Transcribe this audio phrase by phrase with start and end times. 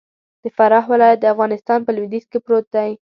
[0.43, 2.91] د فراه ولايت د افغانستان په لویدیځ کی پروت دې.